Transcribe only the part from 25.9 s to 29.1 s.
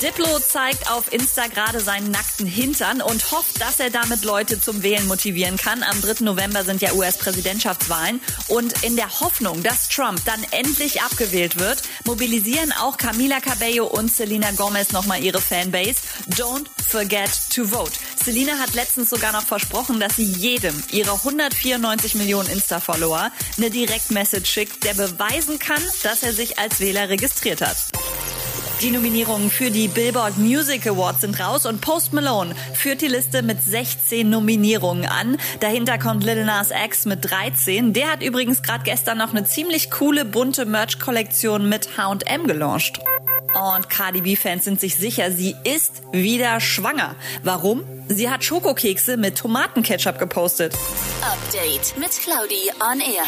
dass er sich als Wähler registriert hat. Die